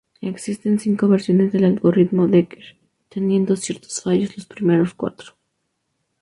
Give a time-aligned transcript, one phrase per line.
[0.21, 2.75] Existen cinco versiones del algoritmo Dekker,
[3.07, 5.35] teniendo ciertos fallos los primeros cuatro.